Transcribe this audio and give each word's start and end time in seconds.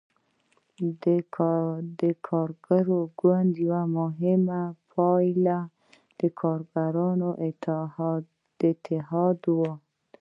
د 1.99 2.01
کارګر 2.29 2.87
ګوند 3.19 3.51
یوه 3.65 3.81
مهمه 3.97 4.61
پایه 4.91 5.59
د 6.19 6.21
کارګرو 6.39 7.29
اتحادیه 7.47 9.23
وه. 9.59 9.73